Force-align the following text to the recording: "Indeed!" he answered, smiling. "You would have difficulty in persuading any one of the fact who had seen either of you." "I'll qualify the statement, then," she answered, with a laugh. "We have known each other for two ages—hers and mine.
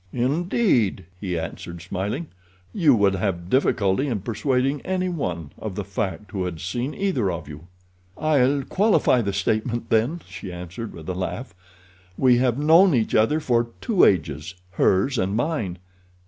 "Indeed!" 0.13 1.05
he 1.19 1.37
answered, 1.37 1.79
smiling. 1.79 2.25
"You 2.73 2.95
would 2.95 3.13
have 3.13 3.51
difficulty 3.51 4.07
in 4.07 4.21
persuading 4.21 4.81
any 4.81 5.09
one 5.09 5.51
of 5.59 5.75
the 5.75 5.83
fact 5.83 6.31
who 6.31 6.45
had 6.45 6.59
seen 6.59 6.95
either 6.95 7.29
of 7.29 7.47
you." 7.47 7.67
"I'll 8.17 8.63
qualify 8.63 9.21
the 9.21 9.31
statement, 9.31 9.91
then," 9.91 10.21
she 10.27 10.51
answered, 10.51 10.93
with 10.95 11.07
a 11.07 11.13
laugh. 11.13 11.53
"We 12.17 12.37
have 12.39 12.57
known 12.57 12.95
each 12.95 13.13
other 13.13 13.39
for 13.39 13.67
two 13.79 14.03
ages—hers 14.03 15.19
and 15.19 15.35
mine. 15.35 15.77